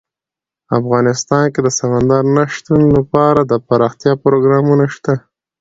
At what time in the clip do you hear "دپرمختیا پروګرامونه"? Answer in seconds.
3.53-4.85